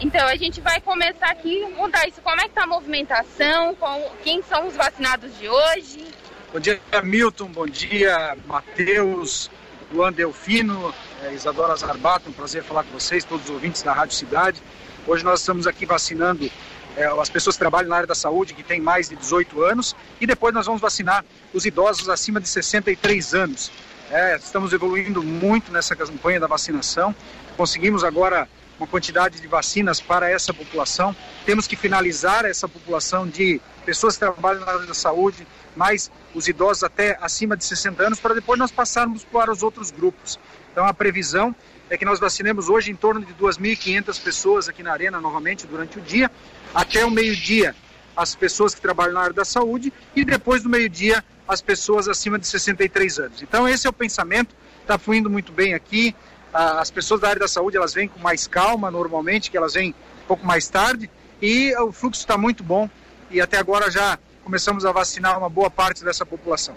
[0.00, 2.22] Então a gente vai começar aqui, mudar isso.
[2.22, 3.76] Como é que tá a movimentação?
[4.24, 6.06] Quem são os vacinados de hoje?
[6.50, 7.48] Bom dia, Milton.
[7.48, 9.50] Bom dia, Matheus,
[9.92, 12.30] Luan Delfino, é, Isadora Zarbato.
[12.30, 14.62] Um prazer falar com vocês, todos os ouvintes da Rádio Cidade.
[15.06, 16.50] Hoje nós estamos aqui vacinando
[16.96, 19.94] é, as pessoas que trabalham na área da saúde, que têm mais de 18 anos,
[20.18, 21.22] e depois nós vamos vacinar
[21.52, 23.70] os idosos acima de 63 anos.
[24.10, 27.14] É, estamos evoluindo muito nessa campanha da vacinação.
[27.54, 28.48] Conseguimos agora
[28.80, 31.14] uma quantidade de vacinas para essa população.
[31.44, 36.48] Temos que finalizar essa população de pessoas que trabalham na área da saúde, mais os
[36.48, 40.38] idosos até acima de 60 anos, para depois nós passarmos para os outros grupos.
[40.72, 41.54] Então a previsão
[41.90, 45.98] é que nós vacinemos hoje em torno de 2.500 pessoas aqui na Arena novamente durante
[45.98, 46.30] o dia,
[46.74, 47.76] até o meio-dia
[48.16, 52.38] as pessoas que trabalham na área da saúde e depois do meio-dia as pessoas acima
[52.38, 53.42] de 63 anos.
[53.42, 56.14] Então esse é o pensamento, está fluindo muito bem aqui,
[56.52, 59.94] as pessoas da área da saúde elas vêm com mais calma normalmente, que elas vêm
[60.24, 61.10] um pouco mais tarde
[61.40, 62.88] e o fluxo está muito bom
[63.30, 66.74] e até agora já começamos a vacinar uma boa parte dessa população.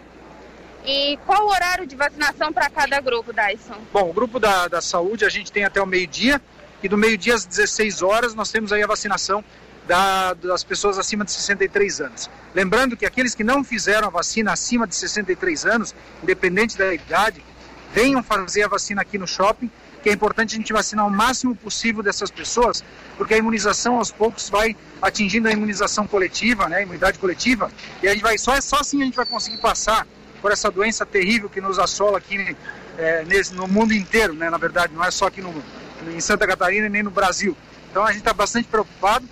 [0.85, 3.77] E qual o horário de vacinação para cada grupo, Dyson?
[3.91, 6.41] Bom, o grupo da, da saúde a gente tem até o meio-dia
[6.81, 9.43] e do meio-dia às 16 horas nós temos aí a vacinação
[9.87, 12.29] da, das pessoas acima de 63 anos.
[12.53, 17.43] Lembrando que aqueles que não fizeram a vacina acima de 63 anos, independente da idade,
[17.93, 19.69] venham fazer a vacina aqui no shopping,
[20.01, 22.83] que é importante a gente vacinar o máximo possível dessas pessoas,
[23.17, 28.07] porque a imunização aos poucos vai atingindo a imunização coletiva, né, a imunidade coletiva, e
[28.07, 30.05] a gente vai só só assim a gente vai conseguir passar
[30.41, 32.55] por essa doença terrível que nos assola aqui
[32.97, 35.53] é, nesse, no mundo inteiro, né, na verdade, não é só aqui no,
[36.13, 37.55] em Santa Catarina nem no Brasil.
[37.89, 39.27] Então a gente está bastante preocupado.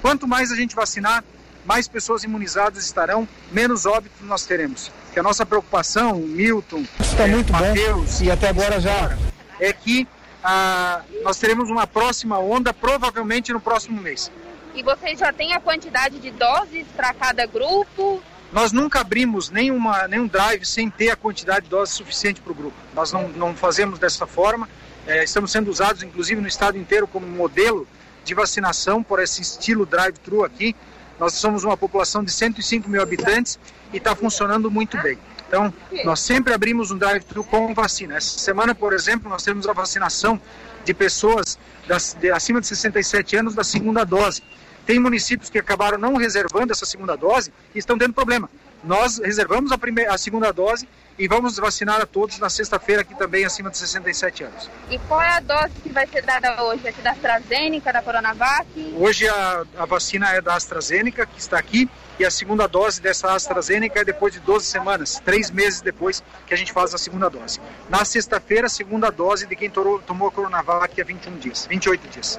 [0.00, 1.24] Quanto mais a gente vacinar,
[1.66, 7.28] mais pessoas imunizadas estarão, menos óbitos nós teremos que a nossa preocupação, Milton, está é,
[7.28, 8.24] muito Mateus, bom.
[8.26, 9.16] e até agora já
[9.58, 10.06] é que
[10.44, 14.30] ah, nós teremos uma próxima onda, provavelmente no próximo mês.
[14.74, 18.22] E vocês já têm a quantidade de doses para cada grupo?
[18.52, 22.54] Nós nunca abrimos nenhuma, nenhum drive sem ter a quantidade de doses suficiente para o
[22.54, 22.76] grupo.
[22.94, 24.68] Nós não, não fazemos dessa forma.
[25.06, 27.88] É, estamos sendo usados, inclusive, no estado inteiro como modelo
[28.22, 30.76] de vacinação por esse estilo drive-thru aqui.
[31.18, 33.58] Nós somos uma população de 105 mil habitantes
[33.92, 35.18] e está funcionando muito bem.
[35.48, 35.72] Então,
[36.04, 38.16] nós sempre abrimos um drive-thru com vacina.
[38.16, 40.40] Essa semana, por exemplo, nós temos a vacinação
[40.84, 44.42] de pessoas das, de, acima de 67 anos da segunda dose.
[44.84, 48.50] Tem municípios que acabaram não reservando essa segunda dose e estão tendo problema.
[48.86, 50.88] Nós reservamos a, primeira, a segunda dose
[51.18, 54.70] e vamos vacinar a todos na sexta-feira aqui também acima de 67 anos.
[54.88, 56.86] E qual é a dose que vai ser dada hoje?
[56.86, 58.66] Aqui da AstraZeneca, da Coronavac?
[58.96, 63.34] Hoje a, a vacina é da AstraZeneca, que está aqui, e a segunda dose dessa
[63.34, 67.28] AstraZeneca é depois de 12 semanas, três meses depois que a gente faz a segunda
[67.28, 67.60] dose.
[67.88, 72.38] Na sexta-feira, a segunda dose de quem tomou a Coronavac é 21 dias, 28 dias.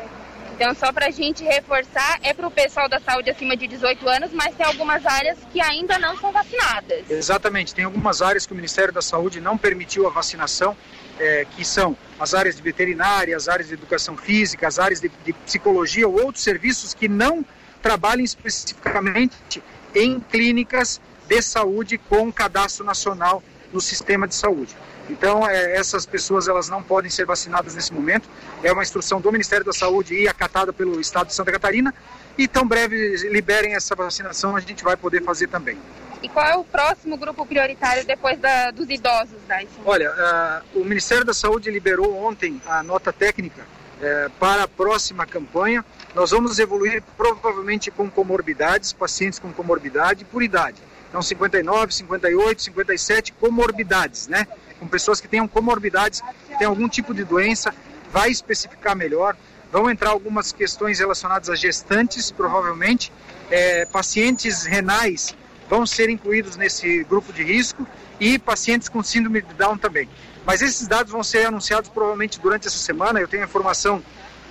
[0.57, 4.09] Então, só para a gente reforçar, é para o pessoal da saúde acima de 18
[4.09, 7.07] anos, mas tem algumas áreas que ainda não são vacinadas.
[7.07, 10.75] Exatamente, tem algumas áreas que o Ministério da Saúde não permitiu a vacinação,
[11.19, 15.11] é, que são as áreas de veterinária, as áreas de educação física, as áreas de,
[15.23, 17.45] de psicologia ou outros serviços que não
[17.79, 19.61] trabalhem especificamente
[19.93, 24.75] em clínicas de saúde com cadastro nacional no sistema de saúde.
[25.09, 28.27] Então, é, essas pessoas elas não podem ser vacinadas nesse momento.
[28.63, 31.93] É uma instrução do Ministério da Saúde e acatada pelo Estado de Santa Catarina.
[32.37, 35.77] E tão breve liberem essa vacinação, a gente vai poder fazer também.
[36.21, 39.81] E qual é o próximo grupo prioritário depois da, dos idosos, Dyson?
[39.85, 45.25] Olha, uh, o Ministério da Saúde liberou ontem a nota técnica uh, para a próxima
[45.25, 45.85] campanha.
[46.15, 50.81] Nós vamos evoluir provavelmente com comorbidades, pacientes com comorbidade por idade.
[51.09, 54.47] Então, 59, 58, 57 comorbidades, né?
[54.79, 57.73] Com pessoas que tenham comorbidades, que têm algum tipo de doença,
[58.11, 59.35] vai especificar melhor.
[59.71, 63.11] Vão entrar algumas questões relacionadas a gestantes, provavelmente.
[63.49, 65.35] É, pacientes renais
[65.69, 67.85] vão ser incluídos nesse grupo de risco
[68.19, 70.09] e pacientes com síndrome de Down também.
[70.45, 73.19] Mas esses dados vão ser anunciados provavelmente durante essa semana.
[73.19, 74.01] Eu tenho informação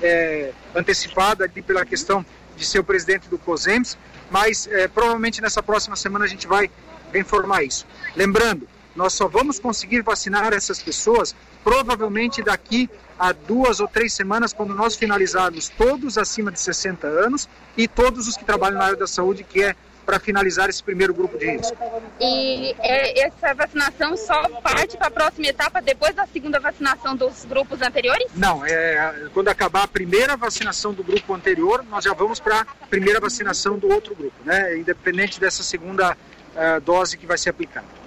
[0.03, 2.25] é, antecipada aqui pela questão
[2.57, 3.97] de ser o presidente do COSEMS,
[4.31, 6.71] mas é, provavelmente nessa próxima semana a gente vai
[7.15, 7.87] informar isso.
[8.15, 12.89] Lembrando, nós só vamos conseguir vacinar essas pessoas provavelmente daqui
[13.19, 18.29] a duas ou três semanas, quando nós finalizarmos todos acima de 60 anos e todos
[18.29, 21.51] os que trabalham na área da saúde, que é para finalizar esse primeiro grupo de
[21.51, 21.77] risco.
[22.21, 27.45] E é, essa vacinação só parte para a próxima etapa depois da segunda vacinação dos
[27.45, 28.29] grupos anteriores?
[28.37, 32.87] Não, é, quando acabar a primeira vacinação do grupo anterior, nós já vamos para a
[32.87, 34.79] primeira vacinação do outro grupo, né?
[34.79, 38.06] independente dessa segunda uh, dose que vai ser aplicada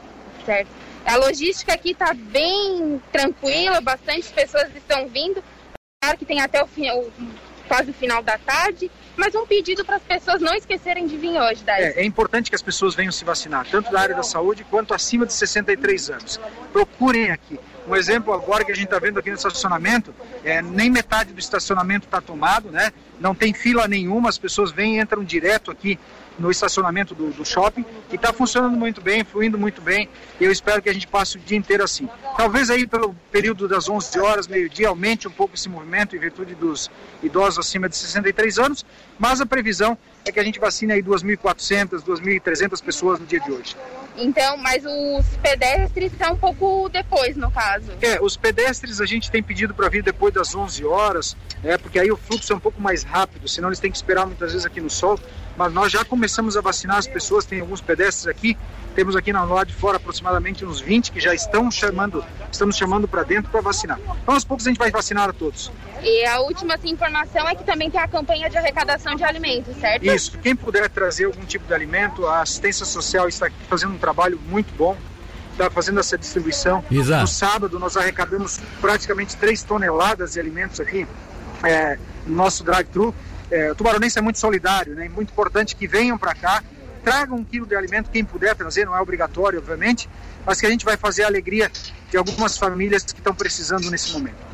[0.50, 0.69] certo.
[1.06, 5.44] A logística aqui está bem tranquila, bastante pessoas estão vindo.
[6.01, 7.12] Claro que tem até o, fim, o
[7.68, 8.90] quase final da tarde.
[9.16, 11.84] Mas um pedido para as pessoas não esquecerem de vir hoje, Daí.
[11.84, 14.94] É, é, importante que as pessoas venham se vacinar, tanto da área da saúde quanto
[14.94, 16.40] acima de 63 anos.
[16.72, 17.60] Procurem aqui.
[17.90, 20.14] Um exemplo agora que a gente está vendo aqui no estacionamento,
[20.44, 22.94] é, nem metade do estacionamento está tomado, né?
[23.20, 25.98] Não tem fila nenhuma, as pessoas vêm e entram direto aqui
[26.38, 30.08] no estacionamento do, do shopping e está funcionando muito bem, fluindo muito bem.
[30.40, 32.08] Eu espero que a gente passe o dia inteiro assim.
[32.38, 36.54] Talvez aí pelo período das 11 horas, meio-dia, aumente um pouco esse movimento em virtude
[36.54, 36.92] dos
[37.24, 38.86] idosos acima de 63 anos,
[39.18, 43.52] mas a previsão é que a gente vacine aí 2.400, 2.300 pessoas no dia de
[43.52, 43.76] hoje.
[44.18, 47.92] Então, mas os pedestres estão um pouco depois, no caso.
[48.02, 52.00] É, os pedestres a gente tem pedido para vir depois das 11 horas, é, porque
[52.00, 54.66] aí o fluxo é um pouco mais rápido, senão eles têm que esperar muitas vezes
[54.66, 55.20] aqui no sol.
[55.58, 58.58] Mas nós já começamos a vacinar as pessoas, tem alguns pedestres aqui,
[58.96, 63.08] temos aqui na lado de fora aproximadamente uns 20 que já estão chamando, estamos chamando
[63.08, 64.00] para dentro para vacinar.
[64.00, 65.72] Então, aos poucos a gente vai vacinar a todos.
[66.04, 69.75] E a última assim, informação é que também tem a campanha de arrecadação de alimentos,
[69.78, 70.06] certo?
[70.06, 70.38] Isso.
[70.40, 74.40] Quem puder trazer algum tipo de alimento, a assistência social está aqui fazendo um trabalho
[74.48, 74.98] muito bom.
[75.51, 76.84] Está fazendo essa distribuição.
[76.90, 77.22] Exato.
[77.22, 81.06] No sábado nós arrecadamos praticamente 3 toneladas de alimentos aqui
[81.63, 83.13] é, no nosso drive-thru.
[83.52, 85.10] É, o Tubaronense é muito solidário, né?
[85.10, 86.63] muito importante que venham para cá,
[87.04, 90.07] tragam um quilo de alimento, quem puder trazer, não é obrigatório, obviamente,
[90.45, 91.69] mas que a gente vai fazer a alegria
[92.10, 94.49] de algumas famílias que estão precisando nesse momento.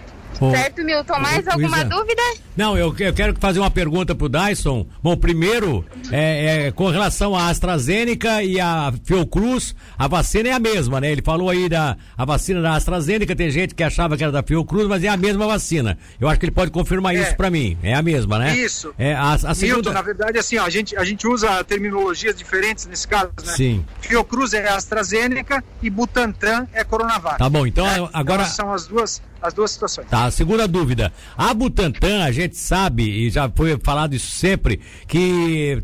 [0.52, 1.20] Certo, Milton.
[1.20, 2.22] Mais alguma dúvida?
[2.56, 4.86] Não, eu, eu quero fazer uma pergunta pro Dyson.
[5.04, 10.60] Bom, primeiro, é, é, com relação à AstraZeneca e a Fiocruz, a vacina é a
[10.60, 11.12] mesma, né?
[11.12, 14.42] Ele falou aí da a vacina da AstraZeneca, tem gente que achava que era da
[14.42, 15.98] Fiocruz, mas é a mesma vacina.
[16.20, 17.22] Eu acho que ele pode confirmar é.
[17.22, 17.78] isso para mim.
[17.84, 18.56] É a mesma, né?
[18.56, 18.94] Isso.
[18.98, 19.76] É, a, a segunda...
[19.76, 23.54] Milton, na verdade, assim, ó, a, gente, a gente usa terminologias diferentes nesse caso, né?
[23.54, 23.86] Sim.
[24.02, 27.38] Fiocruz é AstraZeneca e Butantan é Coronavac.
[27.38, 28.44] Tá bom, então é, agora...
[28.44, 30.08] Então, são as duas as duas situações.
[30.08, 31.12] Tá, segunda dúvida.
[31.38, 35.84] A Butantan, a gente sabe, e já foi falado isso sempre, que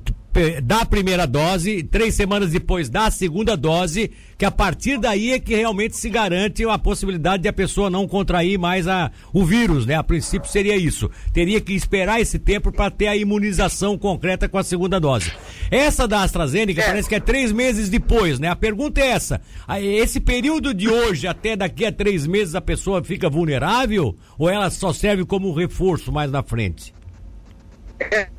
[0.64, 5.56] da primeira dose, três semanas depois da segunda dose, que a partir daí é que
[5.56, 9.96] realmente se garante a possibilidade de a pessoa não contrair mais a, o vírus, né?
[9.96, 11.12] A princípio seria isso.
[11.34, 15.32] Teria que esperar esse tempo para ter a imunização concreta com a segunda dose.
[15.70, 16.86] Essa da AstraZeneca é.
[16.86, 18.48] parece que é três meses depois, né?
[18.48, 19.42] A pergunta é essa:
[19.82, 24.70] esse período de hoje até daqui a três meses a pessoa fica vulnerável ou ela
[24.70, 26.94] só serve como reforço mais na frente?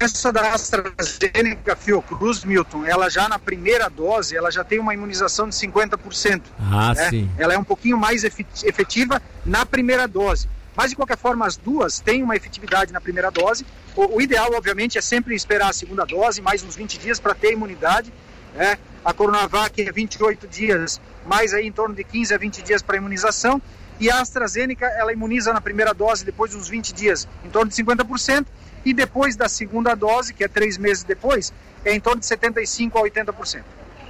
[0.01, 5.49] Essa da AstraZeneca Fiocruz, Milton, ela já na primeira dose, ela já tem uma imunização
[5.49, 6.43] de 50%.
[6.59, 7.11] Ah, né?
[7.11, 7.31] sim.
[7.39, 10.49] Ela é um pouquinho mais efetiva na primeira dose.
[10.75, 13.67] Mas, de qualquer forma, as duas têm uma efetividade na primeira dose.
[13.95, 17.35] O, o ideal, obviamente, é sempre esperar a segunda dose, mais uns 20 dias para
[17.35, 18.13] ter imunidade.
[18.55, 18.79] Né?
[19.05, 22.97] A Coronavac é 28 dias, mais aí em torno de 15 a 20 dias para
[22.97, 23.61] imunização.
[24.01, 27.71] E a AstraZeneca, ela imuniza na primeira dose depois de uns 20 dias, em torno
[27.71, 28.47] de 50%
[28.85, 31.53] e depois da segunda dose, que é três meses depois,
[31.85, 33.63] é em torno de 75% a 80%.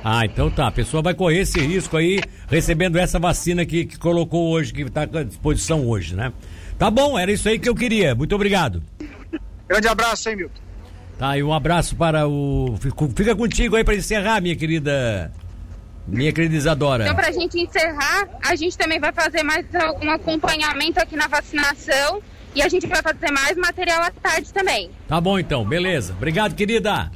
[0.05, 0.67] Ah, então tá.
[0.67, 4.83] A pessoa vai correr esse risco aí, recebendo essa vacina que, que colocou hoje, que
[4.83, 6.33] está à disposição hoje, né?
[6.79, 8.15] Tá bom, era isso aí que eu queria.
[8.15, 8.83] Muito obrigado.
[9.69, 10.61] Grande abraço, hein, Milton.
[11.19, 12.77] Tá, e um abraço para o.
[13.15, 15.31] Fica contigo aí para encerrar, minha querida.
[16.07, 17.05] Minha querida Isadora.
[17.05, 19.65] Então, para a gente encerrar, a gente também vai fazer mais
[20.03, 22.21] um acompanhamento aqui na vacinação
[22.55, 24.91] e a gente vai fazer mais material à tarde também.
[25.09, 26.13] Tá bom então, beleza.
[26.13, 27.11] Obrigado, querida.